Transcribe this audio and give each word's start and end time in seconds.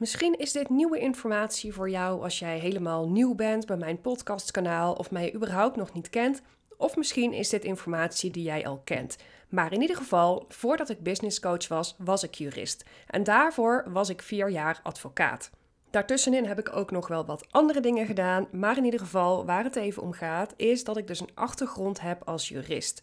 Misschien 0.00 0.38
is 0.38 0.52
dit 0.52 0.68
nieuwe 0.68 0.98
informatie 0.98 1.72
voor 1.72 1.90
jou 1.90 2.22
als 2.22 2.38
jij 2.38 2.58
helemaal 2.58 3.08
nieuw 3.08 3.34
bent 3.34 3.66
bij 3.66 3.76
mijn 3.76 4.00
podcastkanaal 4.00 4.92
of 4.92 5.10
mij 5.10 5.34
überhaupt 5.34 5.76
nog 5.76 5.92
niet 5.92 6.10
kent. 6.10 6.42
Of 6.76 6.96
misschien 6.96 7.32
is 7.32 7.48
dit 7.48 7.64
informatie 7.64 8.30
die 8.30 8.42
jij 8.42 8.66
al 8.66 8.80
kent. 8.84 9.16
Maar 9.48 9.72
in 9.72 9.80
ieder 9.80 9.96
geval, 9.96 10.44
voordat 10.48 10.88
ik 10.88 11.02
business 11.02 11.40
coach 11.40 11.68
was, 11.68 11.96
was 11.98 12.22
ik 12.22 12.34
jurist. 12.34 12.84
En 13.06 13.24
daarvoor 13.24 13.84
was 13.88 14.08
ik 14.08 14.22
vier 14.22 14.50
jaar 14.50 14.80
advocaat. 14.82 15.50
Daartussenin 15.90 16.46
heb 16.46 16.58
ik 16.58 16.76
ook 16.76 16.90
nog 16.90 17.08
wel 17.08 17.26
wat 17.26 17.46
andere 17.50 17.80
dingen 17.80 18.06
gedaan. 18.06 18.48
Maar 18.52 18.76
in 18.76 18.84
ieder 18.84 19.00
geval, 19.00 19.44
waar 19.44 19.64
het 19.64 19.76
even 19.76 20.02
om 20.02 20.12
gaat, 20.12 20.54
is 20.56 20.84
dat 20.84 20.96
ik 20.96 21.06
dus 21.06 21.20
een 21.20 21.34
achtergrond 21.34 22.00
heb 22.00 22.22
als 22.24 22.48
jurist. 22.48 23.02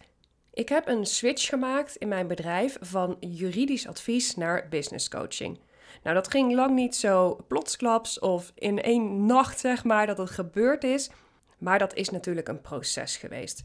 Ik 0.53 0.69
heb 0.69 0.87
een 0.87 1.05
switch 1.05 1.47
gemaakt 1.47 1.95
in 1.95 2.07
mijn 2.07 2.27
bedrijf 2.27 2.77
van 2.81 3.17
juridisch 3.19 3.87
advies 3.87 4.35
naar 4.35 4.67
business 4.69 5.09
coaching. 5.09 5.59
Nou, 6.03 6.15
dat 6.15 6.31
ging 6.31 6.53
lang 6.53 6.75
niet 6.75 6.95
zo 6.95 7.37
plotsklaps 7.47 8.19
of 8.19 8.51
in 8.55 8.81
één 8.81 9.25
nacht, 9.25 9.59
zeg 9.59 9.83
maar, 9.83 10.07
dat 10.07 10.17
het 10.17 10.29
gebeurd 10.29 10.83
is. 10.83 11.09
Maar 11.57 11.79
dat 11.79 11.93
is 11.93 12.09
natuurlijk 12.09 12.47
een 12.47 12.61
proces 12.61 13.17
geweest. 13.17 13.61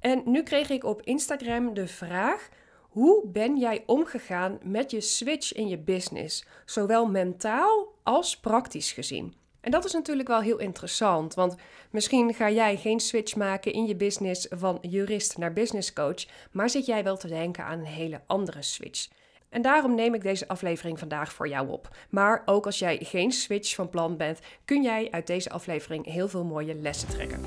En 0.00 0.22
nu 0.24 0.42
kreeg 0.42 0.70
ik 0.70 0.84
op 0.84 1.02
Instagram 1.02 1.74
de 1.74 1.86
vraag: 1.86 2.48
hoe 2.78 3.26
ben 3.26 3.56
jij 3.56 3.82
omgegaan 3.86 4.58
met 4.62 4.90
je 4.90 5.00
switch 5.00 5.52
in 5.52 5.68
je 5.68 5.78
business, 5.78 6.46
zowel 6.64 7.06
mentaal 7.06 7.94
als 8.02 8.40
praktisch 8.40 8.92
gezien? 8.92 9.34
En 9.60 9.70
dat 9.70 9.84
is 9.84 9.92
natuurlijk 9.92 10.28
wel 10.28 10.40
heel 10.40 10.58
interessant, 10.58 11.34
want 11.34 11.54
misschien 11.90 12.34
ga 12.34 12.50
jij 12.50 12.76
geen 12.76 13.00
switch 13.00 13.36
maken 13.36 13.72
in 13.72 13.86
je 13.86 13.96
business 13.96 14.46
van 14.50 14.78
jurist 14.80 15.38
naar 15.38 15.52
business 15.52 15.92
coach, 15.92 16.26
maar 16.50 16.70
zit 16.70 16.86
jij 16.86 17.04
wel 17.04 17.16
te 17.16 17.28
denken 17.28 17.64
aan 17.64 17.78
een 17.78 17.84
hele 17.84 18.20
andere 18.26 18.62
switch. 18.62 19.08
En 19.54 19.62
daarom 19.62 19.94
neem 19.94 20.14
ik 20.14 20.22
deze 20.22 20.48
aflevering 20.48 20.98
vandaag 20.98 21.32
voor 21.32 21.48
jou 21.48 21.68
op. 21.68 21.88
Maar 22.08 22.42
ook 22.44 22.66
als 22.66 22.78
jij 22.78 22.98
geen 23.02 23.32
switch 23.32 23.74
van 23.74 23.90
plan 23.90 24.16
bent, 24.16 24.38
kun 24.64 24.82
jij 24.82 25.08
uit 25.10 25.26
deze 25.26 25.50
aflevering 25.50 26.04
heel 26.06 26.28
veel 26.28 26.44
mooie 26.44 26.74
lessen 26.74 27.08
trekken. 27.08 27.40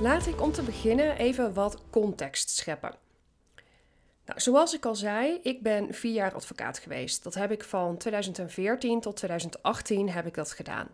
Laat 0.00 0.26
ik 0.26 0.42
om 0.42 0.52
te 0.52 0.62
beginnen 0.62 1.16
even 1.16 1.54
wat 1.54 1.82
context 1.90 2.50
scheppen. 2.50 2.94
Nou, 4.26 4.40
zoals 4.40 4.74
ik 4.74 4.86
al 4.86 4.94
zei, 4.94 5.40
ik 5.42 5.62
ben 5.62 5.94
vier 5.94 6.14
jaar 6.14 6.34
advocaat 6.34 6.78
geweest. 6.78 7.22
Dat 7.22 7.34
heb 7.34 7.50
ik 7.52 7.64
van 7.64 7.96
2014 7.96 9.00
tot 9.00 9.16
2018 9.16 10.10
heb 10.10 10.26
ik 10.26 10.34
dat 10.34 10.52
gedaan. 10.52 10.88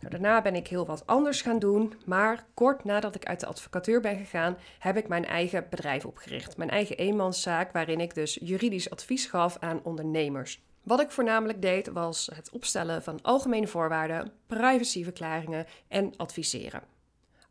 Nou, 0.00 0.10
daarna 0.10 0.42
ben 0.42 0.54
ik 0.54 0.68
heel 0.68 0.86
wat 0.86 1.06
anders 1.06 1.42
gaan 1.42 1.58
doen, 1.58 1.94
maar 2.04 2.46
kort 2.54 2.84
nadat 2.84 3.14
ik 3.14 3.24
uit 3.24 3.40
de 3.40 3.46
advocatuur 3.46 4.00
ben 4.00 4.16
gegaan, 4.16 4.56
heb 4.78 4.96
ik 4.96 5.08
mijn 5.08 5.24
eigen 5.24 5.66
bedrijf 5.70 6.04
opgericht. 6.04 6.56
Mijn 6.56 6.70
eigen 6.70 6.96
eenmanszaak, 6.96 7.72
waarin 7.72 8.00
ik 8.00 8.14
dus 8.14 8.38
juridisch 8.40 8.90
advies 8.90 9.26
gaf 9.26 9.56
aan 9.60 9.80
ondernemers. 9.82 10.64
Wat 10.82 11.00
ik 11.00 11.10
voornamelijk 11.10 11.62
deed 11.62 11.86
was 11.86 12.30
het 12.34 12.50
opstellen 12.50 13.02
van 13.02 13.22
algemene 13.22 13.66
voorwaarden, 13.66 14.32
privacyverklaringen 14.46 15.66
en 15.88 16.16
adviseren. 16.16 16.82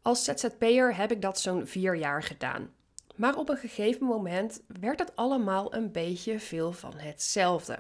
Als 0.01 0.23
ZZP'er 0.23 0.95
heb 0.95 1.11
ik 1.11 1.21
dat 1.21 1.39
zo'n 1.39 1.67
vier 1.67 1.95
jaar 1.95 2.23
gedaan. 2.23 2.69
Maar 3.16 3.35
op 3.35 3.49
een 3.49 3.57
gegeven 3.57 4.05
moment 4.05 4.61
werd 4.79 4.99
het 4.99 5.16
allemaal 5.16 5.73
een 5.75 5.91
beetje 5.91 6.39
veel 6.39 6.71
van 6.71 6.93
hetzelfde. 6.97 7.77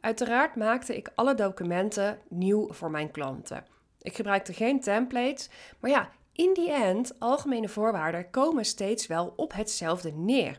Uiteraard 0.00 0.56
maakte 0.56 0.96
ik 0.96 1.10
alle 1.14 1.34
documenten 1.34 2.18
nieuw 2.28 2.72
voor 2.72 2.90
mijn 2.90 3.10
klanten. 3.10 3.64
Ik 4.06 4.14
gebruikte 4.14 4.52
geen 4.52 4.80
templates, 4.80 5.48
maar 5.80 5.90
ja, 5.90 6.10
in 6.32 6.54
die 6.54 6.72
end, 6.72 7.20
algemene 7.20 7.68
voorwaarden 7.68 8.30
komen 8.30 8.64
steeds 8.64 9.06
wel 9.06 9.32
op 9.36 9.52
hetzelfde 9.52 10.12
neer. 10.12 10.58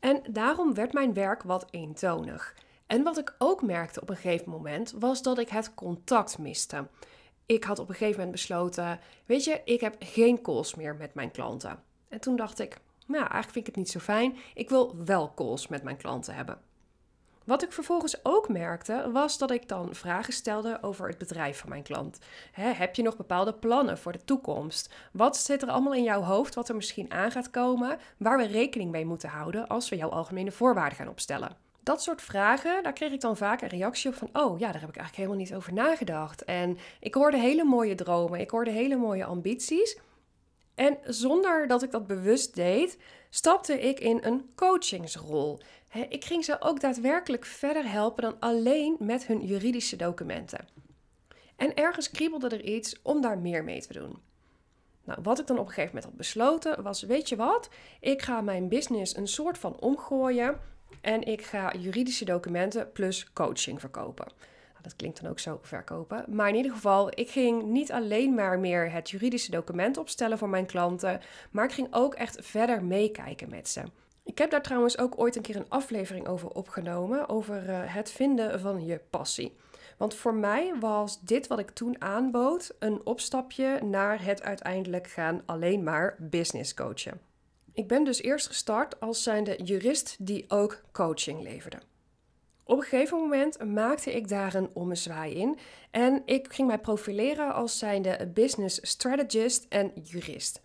En 0.00 0.22
daarom 0.30 0.74
werd 0.74 0.92
mijn 0.92 1.14
werk 1.14 1.42
wat 1.42 1.66
eentonig. 1.70 2.54
En 2.86 3.02
wat 3.02 3.18
ik 3.18 3.34
ook 3.38 3.62
merkte 3.62 4.00
op 4.00 4.10
een 4.10 4.16
gegeven 4.16 4.50
moment 4.50 4.94
was 4.98 5.22
dat 5.22 5.38
ik 5.38 5.48
het 5.48 5.74
contact 5.74 6.38
miste. 6.38 6.86
Ik 7.46 7.64
had 7.64 7.78
op 7.78 7.88
een 7.88 7.94
gegeven 7.94 8.16
moment 8.16 8.32
besloten: 8.32 9.00
Weet 9.24 9.44
je, 9.44 9.60
ik 9.64 9.80
heb 9.80 9.96
geen 9.98 10.42
calls 10.42 10.74
meer 10.74 10.94
met 10.94 11.14
mijn 11.14 11.30
klanten. 11.30 11.82
En 12.08 12.20
toen 12.20 12.36
dacht 12.36 12.58
ik: 12.58 12.78
Nou, 13.06 13.20
eigenlijk 13.20 13.52
vind 13.52 13.68
ik 13.68 13.74
het 13.74 13.76
niet 13.76 13.90
zo 13.90 13.98
fijn. 13.98 14.36
Ik 14.54 14.68
wil 14.68 14.96
wel 15.04 15.34
calls 15.34 15.68
met 15.68 15.82
mijn 15.82 15.96
klanten 15.96 16.34
hebben. 16.34 16.60
Wat 17.46 17.62
ik 17.62 17.72
vervolgens 17.72 18.24
ook 18.24 18.48
merkte, 18.48 19.10
was 19.12 19.38
dat 19.38 19.50
ik 19.50 19.68
dan 19.68 19.94
vragen 19.94 20.32
stelde 20.32 20.78
over 20.82 21.08
het 21.08 21.18
bedrijf 21.18 21.58
van 21.58 21.68
mijn 21.68 21.82
klant. 21.82 22.18
heb 22.52 22.94
je 22.94 23.02
nog 23.02 23.16
bepaalde 23.16 23.54
plannen 23.54 23.98
voor 23.98 24.12
de 24.12 24.24
toekomst? 24.24 24.94
Wat 25.12 25.36
zit 25.36 25.62
er 25.62 25.68
allemaal 25.68 25.94
in 25.94 26.02
jouw 26.02 26.22
hoofd 26.22 26.54
wat 26.54 26.68
er 26.68 26.74
misschien 26.74 27.12
aan 27.12 27.30
gaat 27.30 27.50
komen, 27.50 27.98
waar 28.16 28.38
we 28.38 28.46
rekening 28.46 28.90
mee 28.90 29.04
moeten 29.04 29.28
houden 29.28 29.66
als 29.66 29.88
we 29.88 29.96
jouw 29.96 30.08
algemene 30.08 30.52
voorwaarden 30.52 30.98
gaan 30.98 31.08
opstellen? 31.08 31.56
Dat 31.82 32.02
soort 32.02 32.22
vragen, 32.22 32.82
daar 32.82 32.92
kreeg 32.92 33.12
ik 33.12 33.20
dan 33.20 33.36
vaak 33.36 33.62
een 33.62 33.68
reactie 33.68 34.10
op 34.10 34.16
van, 34.16 34.28
oh 34.32 34.58
ja, 34.58 34.72
daar 34.72 34.80
heb 34.80 34.90
ik 34.90 34.96
eigenlijk 34.96 35.16
helemaal 35.16 35.36
niet 35.36 35.54
over 35.54 35.72
nagedacht. 35.72 36.44
En 36.44 36.78
ik 37.00 37.14
hoorde 37.14 37.38
hele 37.38 37.64
mooie 37.64 37.94
dromen, 37.94 38.40
ik 38.40 38.50
hoorde 38.50 38.70
hele 38.70 38.96
mooie 38.96 39.24
ambities. 39.24 39.98
En 40.74 40.98
zonder 41.04 41.66
dat 41.66 41.82
ik 41.82 41.90
dat 41.90 42.06
bewust 42.06 42.54
deed, 42.54 42.98
stapte 43.30 43.80
ik 43.80 44.00
in 44.00 44.18
een 44.22 44.50
coachingsrol. 44.54 45.60
Ik 46.08 46.24
ging 46.24 46.44
ze 46.44 46.60
ook 46.60 46.80
daadwerkelijk 46.80 47.44
verder 47.44 47.90
helpen 47.90 48.22
dan 48.22 48.36
alleen 48.40 48.96
met 48.98 49.26
hun 49.26 49.46
juridische 49.46 49.96
documenten. 49.96 50.68
En 51.56 51.74
ergens 51.74 52.10
kriebelde 52.10 52.48
er 52.48 52.64
iets 52.64 53.02
om 53.02 53.20
daar 53.20 53.38
meer 53.38 53.64
mee 53.64 53.80
te 53.80 53.92
doen. 53.92 54.18
Nou, 55.04 55.18
wat 55.22 55.38
ik 55.38 55.46
dan 55.46 55.58
op 55.58 55.66
een 55.66 55.72
gegeven 55.72 55.94
moment 55.94 56.04
had 56.04 56.16
besloten 56.16 56.82
was: 56.82 57.02
weet 57.02 57.28
je 57.28 57.36
wat? 57.36 57.68
Ik 58.00 58.22
ga 58.22 58.40
mijn 58.40 58.68
business 58.68 59.16
een 59.16 59.28
soort 59.28 59.58
van 59.58 59.80
omgooien 59.80 60.60
en 61.00 61.22
ik 61.22 61.42
ga 61.42 61.74
juridische 61.74 62.24
documenten 62.24 62.92
plus 62.92 63.32
coaching 63.32 63.80
verkopen 63.80 64.26
dat 64.86 64.96
klinkt 64.96 65.20
dan 65.20 65.30
ook 65.30 65.38
zo 65.38 65.58
verkopen. 65.62 66.24
Maar 66.28 66.48
in 66.48 66.54
ieder 66.54 66.72
geval, 66.72 67.10
ik 67.14 67.30
ging 67.30 67.62
niet 67.62 67.92
alleen 67.92 68.34
maar 68.34 68.58
meer 68.58 68.92
het 68.92 69.10
juridische 69.10 69.50
document 69.50 69.96
opstellen 69.96 70.38
voor 70.38 70.48
mijn 70.48 70.66
klanten, 70.66 71.20
maar 71.50 71.64
ik 71.64 71.72
ging 71.72 71.88
ook 71.90 72.14
echt 72.14 72.38
verder 72.40 72.84
meekijken 72.84 73.48
met 73.48 73.68
ze. 73.68 73.82
Ik 74.26 74.38
heb 74.38 74.50
daar 74.50 74.62
trouwens 74.62 74.98
ook 74.98 75.18
ooit 75.18 75.36
een 75.36 75.42
keer 75.42 75.56
een 75.56 75.68
aflevering 75.68 76.26
over 76.26 76.48
opgenomen, 76.48 77.28
over 77.28 77.68
uh, 77.68 77.78
het 77.84 78.10
vinden 78.10 78.60
van 78.60 78.84
je 78.84 79.00
passie. 79.10 79.56
Want 79.96 80.14
voor 80.14 80.34
mij 80.34 80.74
was 80.80 81.20
dit 81.20 81.46
wat 81.46 81.58
ik 81.58 81.70
toen 81.70 82.00
aanbood 82.02 82.74
een 82.78 83.00
opstapje 83.06 83.80
naar 83.82 84.24
het 84.24 84.42
uiteindelijk 84.42 85.06
gaan 85.06 85.42
alleen 85.44 85.82
maar 85.82 86.16
business 86.18 86.74
coachen. 86.74 87.20
Ik 87.72 87.88
ben 87.88 88.04
dus 88.04 88.22
eerst 88.22 88.46
gestart 88.46 89.00
als 89.00 89.22
zijnde 89.22 89.62
jurist 89.62 90.16
die 90.18 90.44
ook 90.48 90.82
coaching 90.92 91.42
leverde. 91.42 91.78
Op 92.64 92.76
een 92.76 92.84
gegeven 92.84 93.18
moment 93.18 93.64
maakte 93.64 94.12
ik 94.12 94.28
daar 94.28 94.54
een 94.54 94.70
ommezwaai 94.72 95.34
in 95.34 95.58
en 95.90 96.22
ik 96.24 96.52
ging 96.52 96.68
mij 96.68 96.78
profileren 96.78 97.54
als 97.54 97.78
zijnde 97.78 98.30
business 98.34 98.78
strategist 98.82 99.66
en 99.68 99.92
jurist. 100.02 100.62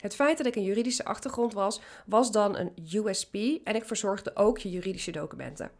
Het 0.00 0.14
feit 0.14 0.36
dat 0.36 0.46
ik 0.46 0.56
een 0.56 0.62
juridische 0.62 1.04
achtergrond 1.04 1.52
was, 1.52 1.80
was 2.06 2.32
dan 2.32 2.56
een 2.56 2.72
USP 2.92 3.34
en 3.64 3.74
ik 3.74 3.84
verzorgde 3.84 4.36
ook 4.36 4.58
je 4.58 4.70
juridische 4.70 5.10
documenten. 5.10 5.70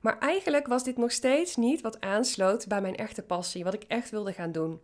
Maar 0.00 0.18
eigenlijk 0.18 0.66
was 0.66 0.84
dit 0.84 0.96
nog 0.96 1.12
steeds 1.12 1.56
niet 1.56 1.80
wat 1.80 2.00
aansloot 2.00 2.66
bij 2.66 2.80
mijn 2.80 2.96
echte 2.96 3.22
passie, 3.22 3.64
wat 3.64 3.74
ik 3.74 3.82
echt 3.82 4.10
wilde 4.10 4.32
gaan 4.32 4.52
doen. 4.52 4.80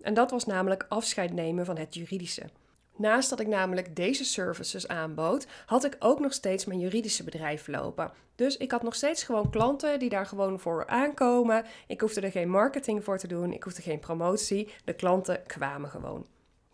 En 0.00 0.14
dat 0.14 0.30
was 0.30 0.44
namelijk 0.44 0.86
afscheid 0.88 1.32
nemen 1.32 1.64
van 1.64 1.76
het 1.76 1.94
juridische. 1.94 2.50
Naast 2.96 3.30
dat 3.30 3.40
ik 3.40 3.46
namelijk 3.46 3.96
deze 3.96 4.24
services 4.24 4.88
aanbood, 4.88 5.46
had 5.66 5.84
ik 5.84 5.96
ook 5.98 6.20
nog 6.20 6.32
steeds 6.32 6.64
mijn 6.64 6.80
juridische 6.80 7.24
bedrijf 7.24 7.66
lopen. 7.66 8.12
Dus 8.34 8.56
ik 8.56 8.70
had 8.70 8.82
nog 8.82 8.94
steeds 8.94 9.22
gewoon 9.22 9.50
klanten 9.50 9.98
die 9.98 10.08
daar 10.08 10.26
gewoon 10.26 10.60
voor 10.60 10.86
aankomen. 10.86 11.64
Ik 11.86 12.00
hoefde 12.00 12.20
er 12.20 12.30
geen 12.30 12.50
marketing 12.50 13.04
voor 13.04 13.18
te 13.18 13.26
doen, 13.26 13.52
ik 13.52 13.62
hoefde 13.62 13.82
geen 13.82 14.00
promotie. 14.00 14.68
De 14.84 14.94
klanten 14.94 15.42
kwamen 15.46 15.90
gewoon. 15.90 16.26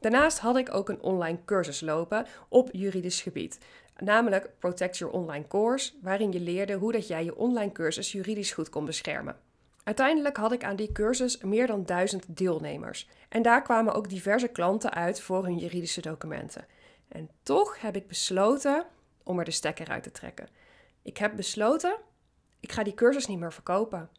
Daarnaast 0.04 0.38
had 0.38 0.56
ik 0.56 0.74
ook 0.74 0.88
een 0.88 1.02
online 1.02 1.38
cursus 1.44 1.80
lopen 1.80 2.26
op 2.48 2.68
juridisch 2.72 3.22
gebied. 3.22 3.58
Namelijk 3.96 4.50
Protect 4.58 4.98
Your 4.98 5.14
Online 5.14 5.46
Course, 5.46 5.92
waarin 6.02 6.32
je 6.32 6.40
leerde 6.40 6.74
hoe 6.74 6.92
dat 6.92 7.06
jij 7.08 7.24
je 7.24 7.36
online 7.36 7.72
cursus 7.72 8.12
juridisch 8.12 8.52
goed 8.52 8.68
kon 8.68 8.84
beschermen. 8.84 9.36
Uiteindelijk 9.84 10.36
had 10.36 10.52
ik 10.52 10.64
aan 10.64 10.76
die 10.76 10.92
cursus 10.92 11.38
meer 11.38 11.66
dan 11.66 11.84
duizend 11.84 12.36
deelnemers. 12.36 13.08
En 13.28 13.42
daar 13.42 13.62
kwamen 13.62 13.94
ook 13.94 14.08
diverse 14.08 14.48
klanten 14.48 14.92
uit 14.92 15.20
voor 15.20 15.44
hun 15.44 15.58
juridische 15.58 16.00
documenten. 16.00 16.66
En 17.08 17.30
toch 17.42 17.80
heb 17.80 17.96
ik 17.96 18.08
besloten 18.08 18.86
om 19.22 19.38
er 19.38 19.44
de 19.44 19.50
stekker 19.50 19.88
uit 19.88 20.02
te 20.02 20.10
trekken. 20.10 20.48
Ik 21.02 21.16
heb 21.16 21.36
besloten, 21.36 21.96
ik 22.60 22.72
ga 22.72 22.82
die 22.82 22.94
cursus 22.94 23.26
niet 23.26 23.38
meer 23.38 23.52
verkopen. 23.52 24.10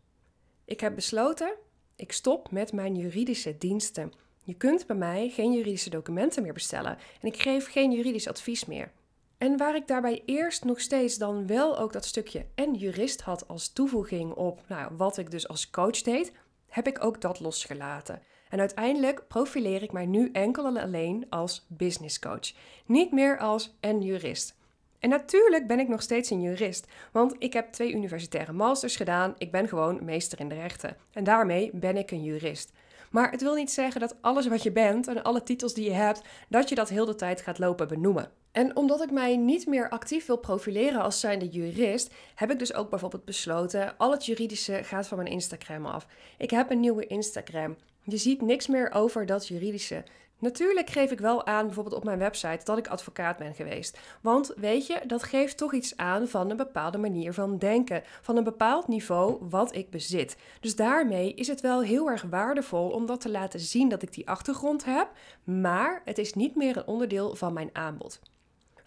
Ik 0.65 0.80
heb 0.80 0.95
besloten, 0.95 1.54
ik 1.95 2.12
stop 2.12 2.51
met 2.51 2.74
mijn 2.74 2.95
juridische 2.95 3.57
diensten. 3.57 4.13
Je 4.45 4.53
kunt 4.53 4.88
bij 4.88 4.95
mij 4.95 5.30
geen 5.30 5.53
juridische 5.53 5.89
documenten 5.89 6.44
meer 6.44 6.53
bestellen 6.53 6.97
en 7.21 7.27
ik 7.27 7.42
geef 7.42 7.71
geen 7.71 7.92
juridisch 7.92 8.27
advies 8.27 8.65
meer. 8.65 8.92
En 9.38 9.57
waar 9.57 9.75
ik 9.75 9.88
daarbij 9.88 10.24
eerst 10.25 10.63
nog 10.63 10.80
steeds 10.80 11.18
dan 11.18 11.47
wel 11.47 11.80
ook 11.80 11.94
dat 11.94 12.06
stukje 12.06 12.45
en 12.56 12.74
jurist 12.74 13.21
had 13.21 13.47
als 13.47 13.69
toevoeging 13.74 14.33
op 14.33 14.62
nou, 14.68 14.92
wat 14.97 15.18
ik 15.18 15.31
dus 15.31 15.47
als 15.47 15.69
coach 15.69 16.01
deed, 16.01 16.31
heb 16.69 16.88
ik 16.88 17.03
ook 17.03 17.21
dat 17.21 17.39
losgelaten. 17.39 18.21
En 18.50 18.59
uiteindelijk 18.59 19.27
profileer 19.27 19.83
ik 19.83 19.92
mij 19.92 20.06
nu 20.06 20.30
enkel 20.31 20.65
en 20.65 20.77
alleen 20.77 21.25
als 21.30 21.65
business 21.68 22.19
coach, 22.19 22.53
niet 22.86 23.12
meer 23.12 23.38
als 23.39 23.75
en 23.80 24.01
jurist. 24.01 24.56
En 25.00 25.09
natuurlijk 25.09 25.68
ben 25.68 25.80
ik 25.80 25.88
nog 25.88 26.01
steeds 26.01 26.30
een 26.30 26.41
jurist, 26.41 26.88
want 27.12 27.36
ik 27.39 27.53
heb 27.53 27.71
twee 27.71 27.94
universitaire 27.94 28.53
masters 28.53 28.95
gedaan. 28.95 29.36
Ik 29.38 29.51
ben 29.51 29.68
gewoon 29.68 30.06
meester 30.06 30.39
in 30.39 30.50
de 30.50 30.56
rechten. 30.56 30.98
En 31.12 31.24
daarmee 31.24 31.69
ben 31.74 31.98
ik 31.98 32.12
een 32.12 32.24
jurist. 32.24 32.71
Maar 33.15 33.31
het 33.31 33.41
wil 33.41 33.56
niet 33.56 33.71
zeggen 33.71 34.01
dat 34.01 34.15
alles 34.21 34.47
wat 34.47 34.63
je 34.63 34.71
bent 34.71 35.07
en 35.07 35.23
alle 35.23 35.44
titels 35.44 35.73
die 35.73 35.85
je 35.85 35.94
hebt, 35.94 36.21
dat 36.50 36.69
je 36.69 36.75
dat 36.75 36.89
heel 36.89 37.06
de 37.06 37.15
tijd 37.15 37.41
gaat 37.41 37.59
lopen 37.59 37.88
benoemen. 37.88 38.31
En 38.51 38.75
omdat 38.75 39.01
ik 39.01 39.12
mij 39.12 39.38
niet 39.38 39.67
meer 39.67 39.89
actief 39.89 40.25
wil 40.25 40.38
profileren 40.38 41.01
als 41.01 41.19
zijnde 41.19 41.47
jurist, 41.47 42.13
heb 42.35 42.51
ik 42.51 42.59
dus 42.59 42.73
ook 42.73 42.89
bijvoorbeeld 42.89 43.25
besloten: 43.25 43.97
al 43.97 44.12
het 44.12 44.25
juridische 44.25 44.83
gaat 44.83 45.07
van 45.07 45.17
mijn 45.17 45.29
Instagram 45.29 45.85
af. 45.85 46.07
Ik 46.38 46.50
heb 46.50 46.71
een 46.71 46.79
nieuwe 46.79 47.07
Instagram. 47.07 47.75
Je 48.03 48.17
ziet 48.17 48.41
niks 48.41 48.67
meer 48.67 48.91
over 48.91 49.25
dat 49.25 49.47
juridische. 49.47 50.03
Natuurlijk 50.40 50.90
geef 50.90 51.12
ik 51.12 51.20
wel 51.20 51.46
aan, 51.46 51.66
bijvoorbeeld 51.66 51.96
op 51.96 52.04
mijn 52.04 52.20
website, 52.20 52.66
dat 52.66 52.78
ik 52.78 52.88
advocaat 52.88 53.38
ben 53.38 53.54
geweest. 53.54 54.00
Want 54.22 54.54
weet 54.56 54.88
je, 54.88 55.02
dat 55.08 55.24
geeft 55.24 55.58
toch 55.58 55.74
iets 55.74 55.98
aan 55.98 56.28
van 56.28 56.50
een 56.50 56.58
bepaalde 56.58 56.98
manier 56.98 57.34
van 57.34 57.58
denken, 57.58 58.04
van 58.22 58.38
een 58.38 58.44
bepaald 58.44 58.88
niveau 58.88 59.38
wat 59.50 59.76
ik 59.76 59.90
bezit. 59.90 60.38
Dus 60.60 60.76
daarmee 60.76 61.34
is 61.34 61.48
het 61.48 61.62
wel 61.62 61.82
heel 61.82 62.10
erg 62.10 62.22
waardevol 62.30 62.90
om 62.90 63.06
dat 63.06 63.22
te 63.22 63.32
laten 63.32 63.60
zien 63.60 63.90
dat 63.90 64.02
ik 64.02 64.14
die 64.14 64.30
achtergrond 64.30 64.86
heb, 64.86 65.10
maar 65.44 66.02
het 66.04 66.18
is 66.18 66.34
niet 66.34 66.56
meer 66.56 66.78
een 66.78 66.88
onderdeel 66.88 67.36
van 67.36 67.54
mijn 67.54 67.70
aanbod. 67.74 68.20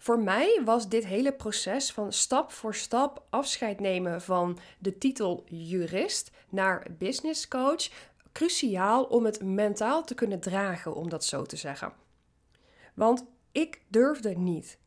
Voor 0.01 0.19
mij 0.19 0.61
was 0.65 0.89
dit 0.89 1.05
hele 1.05 1.31
proces 1.31 1.91
van 1.91 2.13
stap 2.13 2.51
voor 2.51 2.75
stap 2.75 3.23
afscheid 3.29 3.79
nemen 3.79 4.21
van 4.21 4.57
de 4.77 4.97
titel 4.97 5.43
jurist 5.45 6.31
naar 6.49 6.87
business 6.97 7.47
coach 7.47 7.89
cruciaal 8.39 9.03
om 9.03 9.25
het 9.25 9.43
mentaal 9.43 10.03
te 10.03 10.15
kunnen 10.15 10.39
dragen, 10.39 10.95
om 10.95 11.09
dat 11.09 11.25
zo 11.25 11.43
te 11.43 11.55
zeggen. 11.55 11.93
Want 12.93 13.25
ik 13.51 13.81
durfde 13.87 14.37
niet. 14.37 14.79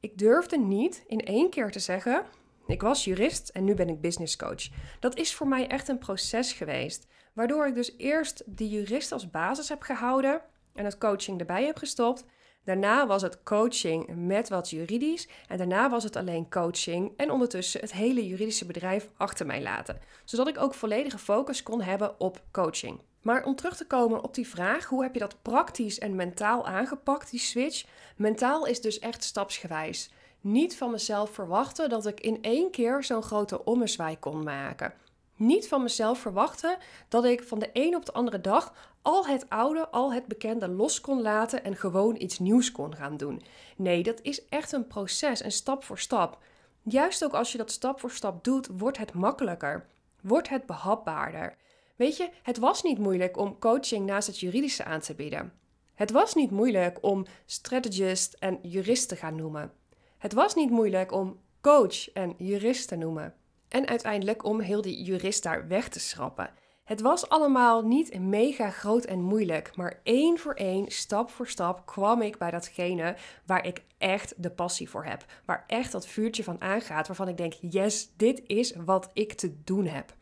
Ik 0.00 0.18
durfde 0.18 0.58
niet 0.58 1.04
in 1.06 1.20
één 1.20 1.50
keer 1.50 1.70
te 1.70 1.78
zeggen: 1.78 2.26
ik 2.66 2.82
was 2.82 3.04
jurist 3.04 3.48
en 3.48 3.64
nu 3.64 3.74
ben 3.74 3.88
ik 3.88 4.00
business 4.00 4.36
coach. 4.36 4.68
Dat 5.00 5.16
is 5.16 5.34
voor 5.34 5.48
mij 5.48 5.68
echt 5.68 5.88
een 5.88 5.98
proces 5.98 6.52
geweest, 6.52 7.06
waardoor 7.32 7.66
ik 7.66 7.74
dus 7.74 7.94
eerst 7.96 8.42
de 8.46 8.68
jurist 8.68 9.12
als 9.12 9.30
basis 9.30 9.68
heb 9.68 9.82
gehouden 9.82 10.42
en 10.74 10.84
het 10.84 10.98
coaching 10.98 11.40
erbij 11.40 11.64
heb 11.64 11.76
gestopt. 11.76 12.24
Daarna 12.64 13.06
was 13.06 13.22
het 13.22 13.42
coaching 13.42 14.26
met 14.26 14.48
wat 14.48 14.70
juridisch. 14.70 15.28
En 15.48 15.58
daarna 15.58 15.90
was 15.90 16.04
het 16.04 16.16
alleen 16.16 16.50
coaching. 16.50 17.12
En 17.16 17.30
ondertussen 17.30 17.80
het 17.80 17.92
hele 17.92 18.26
juridische 18.26 18.66
bedrijf 18.66 19.08
achter 19.16 19.46
mij 19.46 19.62
laten. 19.62 20.00
Zodat 20.24 20.48
ik 20.48 20.58
ook 20.60 20.74
volledige 20.74 21.18
focus 21.18 21.62
kon 21.62 21.82
hebben 21.82 22.20
op 22.20 22.42
coaching. 22.52 23.00
Maar 23.22 23.44
om 23.44 23.54
terug 23.54 23.76
te 23.76 23.86
komen 23.86 24.22
op 24.22 24.34
die 24.34 24.48
vraag, 24.48 24.84
hoe 24.84 25.02
heb 25.02 25.14
je 25.14 25.20
dat 25.20 25.42
praktisch 25.42 25.98
en 25.98 26.14
mentaal 26.14 26.66
aangepakt, 26.66 27.30
die 27.30 27.40
switch? 27.40 27.84
Mentaal 28.16 28.66
is 28.66 28.80
dus 28.80 28.98
echt 28.98 29.24
stapsgewijs. 29.24 30.10
Niet 30.40 30.76
van 30.76 30.90
mezelf 30.90 31.30
verwachten 31.30 31.88
dat 31.88 32.06
ik 32.06 32.20
in 32.20 32.42
één 32.42 32.70
keer 32.70 33.04
zo'n 33.04 33.22
grote 33.22 33.64
ommezwaai 33.64 34.18
kon 34.18 34.42
maken 34.42 34.94
niet 35.36 35.68
van 35.68 35.82
mezelf 35.82 36.18
verwachten 36.18 36.76
dat 37.08 37.24
ik 37.24 37.42
van 37.42 37.58
de 37.58 37.70
een 37.72 37.96
op 37.96 38.06
de 38.06 38.12
andere 38.12 38.40
dag 38.40 38.72
al 39.04 39.26
het 39.26 39.48
oude, 39.48 39.88
al 39.88 40.12
het 40.12 40.26
bekende 40.26 40.68
los 40.68 41.00
kon 41.00 41.22
laten 41.22 41.64
en 41.64 41.76
gewoon 41.76 42.16
iets 42.18 42.38
nieuws 42.38 42.72
kon 42.72 42.94
gaan 42.94 43.16
doen. 43.16 43.42
Nee, 43.76 44.02
dat 44.02 44.20
is 44.22 44.48
echt 44.48 44.72
een 44.72 44.86
proces 44.86 45.40
en 45.40 45.52
stap 45.52 45.84
voor 45.84 45.98
stap. 45.98 46.38
Juist 46.82 47.24
ook 47.24 47.32
als 47.32 47.52
je 47.52 47.58
dat 47.58 47.70
stap 47.70 48.00
voor 48.00 48.10
stap 48.10 48.44
doet, 48.44 48.68
wordt 48.76 48.98
het 48.98 49.12
makkelijker, 49.12 49.86
wordt 50.20 50.48
het 50.48 50.66
behapbaarder. 50.66 51.56
Weet 51.96 52.16
je, 52.16 52.30
het 52.42 52.58
was 52.58 52.82
niet 52.82 52.98
moeilijk 52.98 53.36
om 53.36 53.58
coaching 53.58 54.06
naast 54.06 54.26
het 54.26 54.40
juridische 54.40 54.84
aan 54.84 55.00
te 55.00 55.14
bieden. 55.14 55.52
Het 55.94 56.10
was 56.10 56.34
niet 56.34 56.50
moeilijk 56.50 56.98
om 57.00 57.26
strategist 57.46 58.36
en 58.38 58.58
jurist 58.62 59.08
te 59.08 59.16
gaan 59.16 59.36
noemen. 59.36 59.72
Het 60.18 60.32
was 60.32 60.54
niet 60.54 60.70
moeilijk 60.70 61.12
om 61.12 61.40
coach 61.60 62.12
en 62.12 62.34
jurist 62.38 62.88
te 62.88 62.96
noemen. 62.96 63.34
En 63.68 63.86
uiteindelijk 63.86 64.44
om 64.44 64.60
heel 64.60 64.82
die 64.82 65.02
jurist 65.02 65.42
daar 65.42 65.68
weg 65.68 65.88
te 65.88 66.00
schrappen. 66.00 66.50
Het 66.84 67.00
was 67.00 67.28
allemaal 67.28 67.82
niet 67.82 68.20
mega 68.20 68.70
groot 68.70 69.04
en 69.04 69.20
moeilijk, 69.20 69.76
maar 69.76 70.00
één 70.02 70.38
voor 70.38 70.54
één, 70.54 70.90
stap 70.90 71.30
voor 71.30 71.48
stap, 71.48 71.86
kwam 71.86 72.22
ik 72.22 72.38
bij 72.38 72.50
datgene 72.50 73.16
waar 73.46 73.66
ik 73.66 73.82
echt 73.98 74.34
de 74.36 74.50
passie 74.50 74.90
voor 74.90 75.04
heb. 75.04 75.24
Waar 75.44 75.64
echt 75.66 75.92
dat 75.92 76.06
vuurtje 76.06 76.44
van 76.44 76.60
aangaat, 76.60 77.06
waarvan 77.06 77.28
ik 77.28 77.36
denk: 77.36 77.52
yes, 77.60 78.10
dit 78.16 78.42
is 78.46 78.74
wat 78.84 79.10
ik 79.12 79.32
te 79.32 79.54
doen 79.64 79.86
heb. 79.86 80.14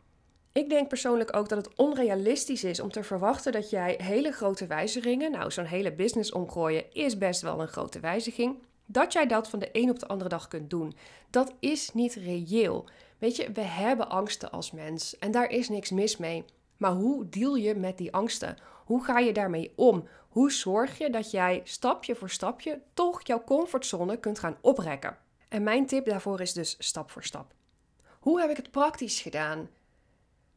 Ik 0.52 0.68
denk 0.68 0.88
persoonlijk 0.88 1.36
ook 1.36 1.48
dat 1.48 1.66
het 1.66 1.74
onrealistisch 1.76 2.64
is 2.64 2.80
om 2.80 2.90
te 2.90 3.02
verwachten 3.02 3.52
dat 3.52 3.70
jij 3.70 3.94
hele 4.02 4.32
grote 4.32 4.66
wijzigingen, 4.66 5.30
nou 5.30 5.50
zo'n 5.50 5.64
hele 5.64 5.92
business 5.92 6.32
omgooien 6.32 6.92
is 6.92 7.18
best 7.18 7.40
wel 7.40 7.60
een 7.60 7.68
grote 7.68 8.00
wijziging, 8.00 8.56
dat 8.87 9.12
jij 9.12 9.26
dat 9.26 9.49
van 9.49 9.58
de 9.58 9.69
een 9.73 9.90
op 9.90 9.99
de 9.99 10.06
andere 10.06 10.29
dag 10.29 10.49
kunt 10.49 10.70
doen. 10.70 10.94
Dat 11.31 11.52
is 11.61 11.93
niet 11.93 12.14
reëel. 12.14 12.88
Weet 13.19 13.37
je, 13.37 13.52
we 13.52 13.61
hebben 13.61 14.08
angsten 14.08 14.50
als 14.50 14.70
mens 14.70 15.19
en 15.19 15.31
daar 15.31 15.50
is 15.50 15.69
niks 15.69 15.90
mis 15.90 16.17
mee. 16.17 16.44
Maar 16.76 16.93
hoe 16.93 17.29
deal 17.29 17.55
je 17.55 17.75
met 17.75 17.99
die 17.99 18.12
angsten? 18.12 18.56
Hoe 18.84 19.05
ga 19.05 19.19
je 19.19 19.32
daarmee 19.32 19.73
om? 19.76 20.08
Hoe 20.29 20.52
zorg 20.52 20.99
je 20.99 21.11
dat 21.11 21.31
jij 21.31 21.61
stapje 21.64 22.14
voor 22.14 22.31
stapje 22.31 22.81
toch 22.94 23.26
jouw 23.26 23.44
comfortzone 23.44 24.17
kunt 24.17 24.38
gaan 24.38 24.56
oprekken? 24.61 25.17
En 25.49 25.62
mijn 25.62 25.87
tip 25.87 26.05
daarvoor 26.05 26.40
is 26.40 26.52
dus 26.52 26.76
stap 26.79 27.11
voor 27.11 27.25
stap. 27.25 27.55
Hoe 28.20 28.40
heb 28.40 28.50
ik 28.50 28.56
het 28.56 28.70
praktisch 28.70 29.20
gedaan? 29.20 29.69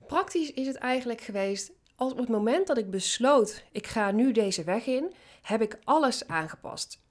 Praktisch 0.07 0.51
is 0.51 0.67
het 0.67 0.75
eigenlijk 0.75 1.21
geweest 1.21 1.71
als 1.95 2.11
op 2.11 2.17
het 2.17 2.29
moment 2.29 2.67
dat 2.67 2.77
ik 2.77 2.89
besloot, 2.89 3.63
ik 3.71 3.87
ga 3.87 4.11
nu 4.11 4.31
deze 4.31 4.63
weg 4.63 4.85
in, 4.85 5.13
heb 5.41 5.61
ik 5.61 5.79
alles 5.83 6.27
aangepast. 6.27 7.03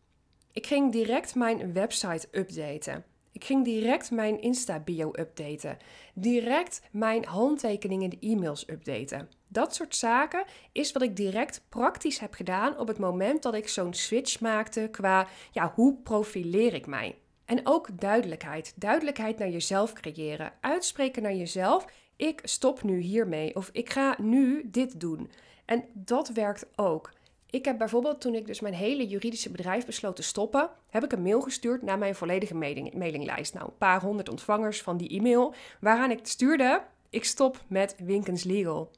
Ik 0.55 0.67
ging 0.67 0.93
direct 0.93 1.35
mijn 1.35 1.73
website 1.73 2.29
updaten. 2.31 3.05
Ik 3.33 3.45
ging 3.45 3.65
direct 3.65 4.11
mijn 4.11 4.41
Insta-bio 4.41 5.11
updaten. 5.19 5.77
Direct 6.13 6.83
mijn 6.91 7.25
handtekeningen 7.25 8.11
in 8.11 8.19
de 8.19 8.27
e-mails 8.27 8.69
updaten. 8.69 9.29
Dat 9.49 9.75
soort 9.75 9.97
zaken 9.97 10.45
is 10.73 10.93
wat 10.93 11.03
ik 11.03 11.17
direct 11.17 11.65
praktisch 11.69 12.19
heb 12.19 12.35
gedaan 12.35 12.79
op 12.79 12.89
het 12.89 12.99
moment 12.99 13.43
dat 13.43 13.55
ik 13.55 13.69
zo'n 13.69 13.95
switch 13.95 14.41
maakte 14.41 14.89
qua 14.91 15.27
ja, 15.53 15.73
hoe 15.75 15.97
profileer 16.03 16.75
ik 16.75 16.87
mij. 16.87 17.19
En 17.45 17.61
ook 17.67 18.01
duidelijkheid. 18.01 18.73
Duidelijkheid 18.77 19.39
naar 19.39 19.51
jezelf 19.51 19.93
creëren. 19.93 20.53
Uitspreken 20.61 21.23
naar 21.23 21.35
jezelf. 21.35 21.85
Ik 22.17 22.41
stop 22.43 22.83
nu 22.83 22.99
hiermee. 22.99 23.57
Of 23.57 23.71
ik 23.73 23.91
ga 23.91 24.17
nu 24.21 24.71
dit 24.71 25.01
doen. 25.01 25.31
En 25.65 25.85
dat 25.93 26.29
werkt 26.29 26.67
ook. 26.77 27.13
Ik 27.55 27.65
heb 27.65 27.79
bijvoorbeeld 27.79 28.21
toen 28.21 28.35
ik 28.35 28.47
dus 28.47 28.61
mijn 28.61 28.75
hele 28.75 29.07
juridische 29.07 29.51
bedrijf 29.51 29.87
besloot 29.87 30.17
te 30.17 30.23
stoppen, 30.23 30.71
heb 30.91 31.05
ik 31.05 31.13
een 31.13 31.23
mail 31.23 31.41
gestuurd 31.41 31.83
naar 31.83 31.99
mijn 31.99 32.15
volledige 32.15 32.55
mailing, 32.55 32.95
mailinglijst. 32.95 33.55
Nou, 33.55 33.67
een 33.67 33.79
paar 33.79 34.01
honderd 34.01 34.29
ontvangers 34.29 34.83
van 34.83 34.97
die 34.97 35.09
e-mail, 35.09 35.55
waaraan 35.81 36.11
ik 36.11 36.19
stuurde: 36.23 36.83
ik 37.11 37.25
stop 37.25 37.65
met 37.67 37.95
Winkens 37.99 38.45
Legal. 38.45 38.91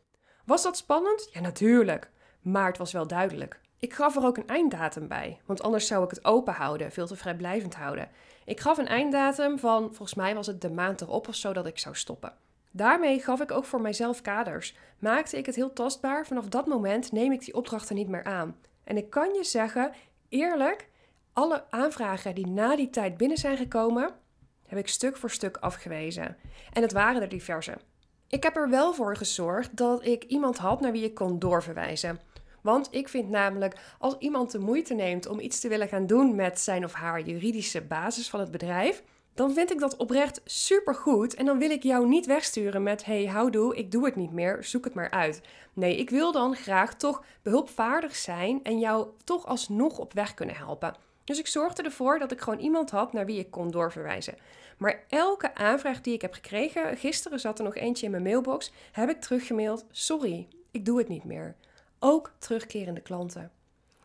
Was 0.44 0.62
dat 0.62 0.76
spannend? 0.76 1.28
Ja, 1.32 1.40
natuurlijk. 1.40 2.10
Maar 2.40 2.66
het 2.66 2.78
was 2.78 2.92
wel 2.92 3.06
duidelijk. 3.06 3.60
Ik 3.78 3.92
gaf 3.92 4.16
er 4.16 4.24
ook 4.24 4.36
een 4.36 4.48
einddatum 4.48 5.08
bij, 5.08 5.40
want 5.46 5.62
anders 5.62 5.86
zou 5.86 6.04
ik 6.04 6.10
het 6.10 6.24
open 6.24 6.54
houden, 6.54 6.92
veel 6.92 7.06
te 7.06 7.16
vrijblijvend 7.16 7.74
houden. 7.74 8.08
Ik 8.44 8.60
gaf 8.60 8.78
een 8.78 8.88
einddatum 8.88 9.58
van, 9.58 9.82
volgens 9.82 10.14
mij 10.14 10.34
was 10.34 10.46
het 10.46 10.60
de 10.60 10.70
maand 10.70 11.00
erop 11.00 11.28
of 11.28 11.34
zo 11.34 11.52
dat 11.52 11.66
ik 11.66 11.78
zou 11.78 11.94
stoppen. 11.94 12.32
Daarmee 12.76 13.20
gaf 13.20 13.40
ik 13.40 13.50
ook 13.50 13.64
voor 13.64 13.80
mijzelf 13.80 14.20
kaders. 14.20 14.76
Maakte 14.98 15.38
ik 15.38 15.46
het 15.46 15.54
heel 15.54 15.72
tastbaar. 15.72 16.26
Vanaf 16.26 16.48
dat 16.48 16.66
moment 16.66 17.12
neem 17.12 17.32
ik 17.32 17.44
die 17.44 17.54
opdrachten 17.54 17.96
niet 17.96 18.08
meer 18.08 18.24
aan. 18.24 18.56
En 18.84 18.96
ik 18.96 19.10
kan 19.10 19.34
je 19.34 19.44
zeggen, 19.44 19.92
eerlijk, 20.28 20.88
alle 21.32 21.64
aanvragen 21.70 22.34
die 22.34 22.46
na 22.46 22.76
die 22.76 22.90
tijd 22.90 23.16
binnen 23.16 23.38
zijn 23.38 23.56
gekomen, 23.56 24.10
heb 24.66 24.78
ik 24.78 24.88
stuk 24.88 25.16
voor 25.16 25.30
stuk 25.30 25.56
afgewezen. 25.56 26.36
En 26.72 26.82
het 26.82 26.92
waren 26.92 27.22
er 27.22 27.28
diverse. 27.28 27.76
Ik 28.28 28.42
heb 28.42 28.56
er 28.56 28.70
wel 28.70 28.94
voor 28.94 29.16
gezorgd 29.16 29.76
dat 29.76 30.04
ik 30.06 30.24
iemand 30.24 30.58
had 30.58 30.80
naar 30.80 30.92
wie 30.92 31.04
ik 31.04 31.14
kon 31.14 31.38
doorverwijzen. 31.38 32.20
Want 32.62 32.88
ik 32.90 33.08
vind 33.08 33.28
namelijk, 33.28 33.76
als 33.98 34.16
iemand 34.18 34.50
de 34.50 34.58
moeite 34.58 34.94
neemt 34.94 35.26
om 35.26 35.40
iets 35.40 35.60
te 35.60 35.68
willen 35.68 35.88
gaan 35.88 36.06
doen 36.06 36.34
met 36.34 36.60
zijn 36.60 36.84
of 36.84 36.92
haar 36.92 37.20
juridische 37.20 37.82
basis 37.82 38.30
van 38.30 38.40
het 38.40 38.50
bedrijf, 38.50 39.02
dan 39.36 39.52
vind 39.52 39.70
ik 39.70 39.78
dat 39.78 39.96
oprecht 39.96 40.40
supergoed. 40.44 41.34
En 41.34 41.46
dan 41.46 41.58
wil 41.58 41.70
ik 41.70 41.82
jou 41.82 42.08
niet 42.08 42.26
wegsturen 42.26 42.82
met: 42.82 43.04
hey, 43.04 43.26
houdoe, 43.26 43.76
ik 43.76 43.90
doe 43.90 44.04
het 44.04 44.16
niet 44.16 44.32
meer, 44.32 44.64
zoek 44.64 44.84
het 44.84 44.94
maar 44.94 45.10
uit. 45.10 45.40
Nee, 45.72 45.96
ik 45.96 46.10
wil 46.10 46.32
dan 46.32 46.56
graag 46.56 46.94
toch 46.94 47.22
behulpvaardig 47.42 48.16
zijn 48.16 48.64
en 48.64 48.78
jou 48.78 49.08
toch 49.24 49.46
alsnog 49.46 49.98
op 49.98 50.12
weg 50.12 50.34
kunnen 50.34 50.56
helpen. 50.56 50.96
Dus 51.24 51.38
ik 51.38 51.46
zorgde 51.46 51.82
ervoor 51.82 52.18
dat 52.18 52.32
ik 52.32 52.40
gewoon 52.40 52.58
iemand 52.58 52.90
had 52.90 53.12
naar 53.12 53.26
wie 53.26 53.38
ik 53.38 53.50
kon 53.50 53.70
doorverwijzen. 53.70 54.34
Maar 54.78 55.04
elke 55.08 55.54
aanvraag 55.54 56.00
die 56.00 56.14
ik 56.14 56.22
heb 56.22 56.34
gekregen, 56.34 56.96
gisteren 56.96 57.40
zat 57.40 57.58
er 57.58 57.64
nog 57.64 57.76
eentje 57.76 58.04
in 58.04 58.10
mijn 58.10 58.22
mailbox, 58.22 58.72
heb 58.92 59.08
ik 59.08 59.20
teruggemaild: 59.20 59.84
sorry, 59.90 60.48
ik 60.70 60.84
doe 60.84 60.98
het 60.98 61.08
niet 61.08 61.24
meer. 61.24 61.56
Ook 61.98 62.32
terugkerende 62.38 63.00
klanten. 63.00 63.50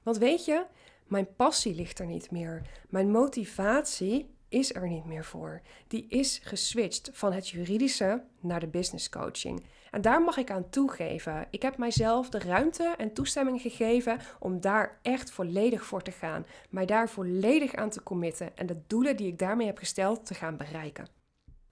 Want 0.03 0.17
weet 0.17 0.45
je, 0.45 0.65
mijn 1.07 1.27
passie 1.35 1.75
ligt 1.75 2.00
er 2.00 2.05
niet 2.05 2.31
meer. 2.31 2.61
Mijn 2.89 3.11
motivatie 3.11 4.29
is 4.51 4.75
er 4.75 4.88
niet 4.88 5.05
meer 5.05 5.25
voor. 5.25 5.62
Die 5.88 6.05
is 6.08 6.39
geswitcht 6.43 7.10
van 7.13 7.34
het 7.34 7.50
juridische 7.50 8.24
naar 8.39 8.60
de 8.60 8.67
business 8.67 9.10
coaching. 9.10 9.63
En 9.91 10.01
daar 10.01 10.22
mag 10.22 10.38
ik 10.38 10.51
aan 10.51 10.70
toegeven. 10.70 11.48
Ik 11.50 11.62
heb 11.62 11.77
mijzelf 11.77 12.29
de 12.29 12.39
ruimte 12.39 12.93
en 12.98 13.13
toestemming 13.13 13.62
gegeven 13.62 14.20
om 14.39 14.62
daar 14.62 15.00
echt 15.01 15.31
volledig 15.31 15.86
voor 15.86 16.01
te 16.01 16.12
gaan. 16.12 16.46
Mij 16.70 16.86
daar 16.86 17.10
volledig 17.10 17.75
aan 17.75 17.89
te 17.89 18.03
committen 18.03 18.58
en 18.58 18.65
de 18.65 18.81
doelen 18.88 19.17
die 19.17 19.27
ik 19.27 19.39
daarmee 19.39 19.67
heb 19.67 19.77
gesteld 19.77 20.25
te 20.25 20.34
gaan 20.34 20.58
bereiken. 20.58 21.08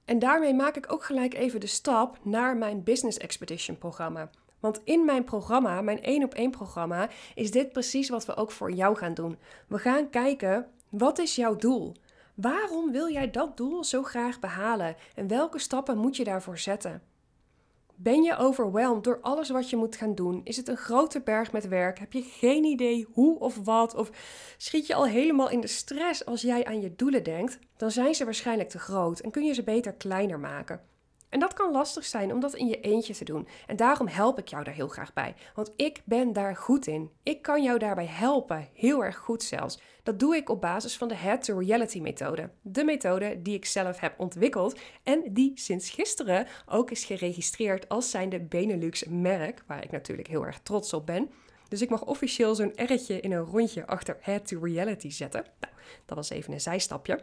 En 0.06 0.20
daarmee 0.20 0.54
maak 0.54 0.76
ik 0.76 0.92
ook 0.92 1.04
gelijk 1.04 1.34
even 1.34 1.60
de 1.60 1.68
stap 1.68 2.20
naar 2.24 2.58
mijn 2.58 2.84
Business 2.84 3.18
Expedition 3.18 3.78
programma. 3.78 4.30
Want 4.60 4.82
in 4.84 5.06
mijn 5.06 5.24
programma, 5.24 5.82
mijn 5.82 6.02
één 6.02 6.24
op 6.24 6.34
één 6.34 6.52
programma, 6.52 7.10
is 7.36 7.52
dit 7.52 7.72
precies 7.72 8.10
wat 8.10 8.26
we 8.26 8.36
ook 8.36 8.52
voor 8.52 8.72
jou 8.72 8.98
gaan 8.98 9.14
doen. 9.14 9.38
We 9.68 9.78
gaan 9.78 10.10
kijken, 10.10 10.68
wat 10.90 11.20
is 11.20 11.36
jouw 11.36 11.56
doel? 11.56 11.94
Waarom 12.42 12.92
wil 12.92 13.12
jij 13.12 13.32
dat 13.32 13.58
doel 13.58 13.84
zo 13.84 14.04
graag 14.04 14.40
behalen? 14.40 14.96
En 15.16 15.28
welke 15.28 15.60
stappen 15.60 15.98
moet 15.98 16.16
je 16.16 16.24
daarvoor 16.24 16.58
zetten? 16.58 17.02
Ben 17.96 18.24
je 18.24 18.38
overweldigd 18.38 19.04
door 19.04 19.20
alles 19.22 19.50
wat 19.50 19.70
je 19.70 19.76
moet 19.76 19.96
gaan 19.96 20.16
doen? 20.16 20.42
Is 20.44 20.58
het 20.58 20.68
een 20.68 20.78
grote 20.78 21.22
berg 21.22 21.52
met 21.52 21.68
werk? 21.68 22.00
Heb 22.00 22.14
je 22.14 22.22
geen 22.22 22.64
idee 22.64 23.08
hoe 23.12 23.40
of 23.40 23.56
wat? 23.64 23.96
Of 23.96 24.10
schiet 24.58 24.88
je 24.88 24.96
al 24.96 25.06
helemaal 25.06 25.50
in 25.50 25.62
de 25.62 25.68
stress 25.68 26.26
als 26.26 26.42
jij 26.42 26.66
aan 26.66 26.82
je 26.82 26.96
doelen 26.96 27.24
denkt? 27.24 27.60
Dan 27.78 27.92
zijn 27.92 28.16
ze 28.16 28.26
waarschijnlijk 28.26 28.70
te 28.70 28.80
groot 28.80 29.20
en 29.20 29.32
kun 29.32 29.44
je 29.44 29.54
ze 29.54 29.64
beter 29.64 29.94
kleiner 29.94 30.40
maken. 30.40 30.82
En 31.30 31.40
dat 31.40 31.54
kan 31.54 31.72
lastig 31.72 32.06
zijn 32.06 32.34
om 32.34 32.40
dat 32.40 32.56
in 32.56 32.68
je 32.68 32.80
eentje 32.80 33.14
te 33.14 33.24
doen. 33.24 33.48
En 33.68 33.76
daarom 33.76 34.08
help 34.08 34.40
ik 34.40 34.48
jou 34.48 34.64
daar 34.64 34.74
heel 34.74 34.88
graag 34.88 35.14
bij. 35.14 35.36
Want 35.56 35.74
ik 35.76 36.02
ben 36.06 36.34
daar 36.34 36.56
goed 36.56 36.88
in. 36.88 37.10
Ik 37.24 37.42
kan 37.42 37.64
jou 37.64 37.80
daarbij 37.80 38.06
helpen, 38.06 38.68
heel 38.74 39.04
erg 39.04 39.18
goed 39.18 39.44
zelfs. 39.44 39.80
Dat 40.04 40.20
doe 40.20 40.36
ik 40.36 40.50
op 40.50 40.62
basis 40.62 40.98
van 40.98 41.08
de 41.08 41.16
Head 41.16 41.44
to 41.44 41.58
Reality 41.60 42.00
methode. 42.00 42.50
De 42.62 42.84
methode 42.84 43.42
die 43.42 43.56
ik 43.56 43.66
zelf 43.66 44.00
heb 44.00 44.20
ontwikkeld 44.20 44.80
en 45.04 45.24
die 45.30 45.52
sinds 45.56 45.90
gisteren 45.90 46.48
ook 46.66 46.92
is 46.92 47.06
geregistreerd 47.06 47.90
als 47.90 48.10
zijnde 48.10 48.40
Benelux 48.40 49.04
merk, 49.04 49.64
waar 49.68 49.84
ik 49.84 49.92
natuurlijk 49.92 50.28
heel 50.28 50.46
erg 50.46 50.60
trots 50.60 50.94
op 50.94 51.06
ben. 51.06 51.32
Dus 51.68 51.82
ik 51.82 51.90
mag 51.90 52.06
officieel 52.06 52.56
zo'n 52.56 52.74
R'tje 52.76 53.20
in 53.20 53.32
een 53.32 53.46
rondje 53.46 53.88
achter 53.88 54.18
Head 54.20 54.48
to 54.48 54.60
Reality 54.62 55.10
zetten. 55.10 55.46
Nou, 55.60 55.74
dat 56.06 56.18
was 56.18 56.30
even 56.30 56.54
een 56.54 56.62
zijstapje. 56.62 57.20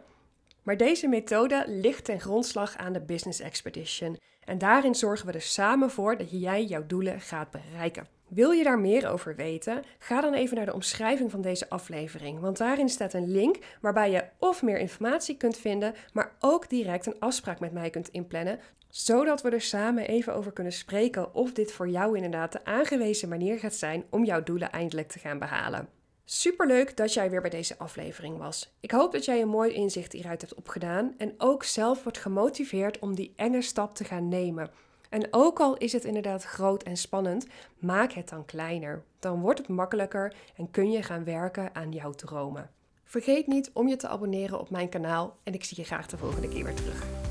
Maar 0.67 0.77
deze 0.77 1.07
methode 1.07 1.63
ligt 1.67 2.05
ten 2.05 2.19
grondslag 2.19 2.77
aan 2.77 2.93
de 2.93 3.01
Business 3.01 3.39
Expedition. 3.39 4.17
En 4.43 4.57
daarin 4.57 4.95
zorgen 4.95 5.27
we 5.27 5.33
er 5.33 5.41
samen 5.41 5.91
voor 5.91 6.17
dat 6.17 6.41
jij 6.41 6.63
jouw 6.63 6.85
doelen 6.87 7.21
gaat 7.21 7.51
bereiken. 7.51 8.07
Wil 8.27 8.51
je 8.51 8.63
daar 8.63 8.79
meer 8.79 9.09
over 9.09 9.35
weten? 9.35 9.83
Ga 9.99 10.21
dan 10.21 10.33
even 10.33 10.55
naar 10.55 10.65
de 10.65 10.73
omschrijving 10.73 11.31
van 11.31 11.41
deze 11.41 11.69
aflevering, 11.69 12.39
want 12.39 12.57
daarin 12.57 12.89
staat 12.89 13.13
een 13.13 13.31
link 13.31 13.57
waarbij 13.81 14.11
je 14.11 14.23
of 14.37 14.63
meer 14.63 14.77
informatie 14.77 15.37
kunt 15.37 15.57
vinden, 15.57 15.93
maar 16.13 16.35
ook 16.39 16.69
direct 16.69 17.05
een 17.05 17.19
afspraak 17.19 17.59
met 17.59 17.71
mij 17.71 17.89
kunt 17.89 18.09
inplannen, 18.09 18.59
zodat 18.89 19.41
we 19.41 19.49
er 19.49 19.61
samen 19.61 20.07
even 20.07 20.35
over 20.35 20.51
kunnen 20.51 20.73
spreken 20.73 21.35
of 21.35 21.53
dit 21.53 21.71
voor 21.71 21.89
jou 21.89 22.15
inderdaad 22.15 22.51
de 22.51 22.65
aangewezen 22.65 23.29
manier 23.29 23.59
gaat 23.59 23.75
zijn 23.75 24.03
om 24.09 24.25
jouw 24.25 24.43
doelen 24.43 24.71
eindelijk 24.71 25.07
te 25.07 25.19
gaan 25.19 25.39
behalen. 25.39 25.96
Superleuk 26.29 26.97
dat 26.97 27.13
jij 27.13 27.29
weer 27.29 27.41
bij 27.41 27.49
deze 27.49 27.77
aflevering 27.77 28.37
was. 28.37 28.73
Ik 28.79 28.91
hoop 28.91 29.11
dat 29.11 29.25
jij 29.25 29.41
een 29.41 29.47
mooi 29.47 29.73
inzicht 29.73 30.11
hieruit 30.11 30.41
hebt 30.41 30.53
opgedaan 30.53 31.13
en 31.17 31.33
ook 31.37 31.63
zelf 31.63 32.03
wordt 32.03 32.17
gemotiveerd 32.17 32.99
om 32.99 33.15
die 33.15 33.33
enge 33.35 33.61
stap 33.61 33.95
te 33.95 34.03
gaan 34.03 34.27
nemen. 34.27 34.69
En 35.09 35.27
ook 35.31 35.59
al 35.59 35.77
is 35.77 35.93
het 35.93 36.03
inderdaad 36.05 36.43
groot 36.43 36.83
en 36.83 36.97
spannend, 36.97 37.47
maak 37.79 38.11
het 38.11 38.29
dan 38.29 38.45
kleiner. 38.45 39.03
Dan 39.19 39.41
wordt 39.41 39.59
het 39.59 39.67
makkelijker 39.67 40.33
en 40.55 40.71
kun 40.71 40.91
je 40.91 41.03
gaan 41.03 41.23
werken 41.23 41.75
aan 41.75 41.91
jouw 41.91 42.11
dromen. 42.11 42.69
Vergeet 43.03 43.47
niet 43.47 43.69
om 43.73 43.87
je 43.87 43.95
te 43.95 44.07
abonneren 44.07 44.59
op 44.59 44.69
mijn 44.69 44.89
kanaal 44.89 45.37
en 45.43 45.53
ik 45.53 45.63
zie 45.63 45.77
je 45.77 45.83
graag 45.83 46.07
de 46.07 46.17
volgende 46.17 46.47
keer 46.47 46.63
weer 46.63 46.75
terug. 46.75 47.26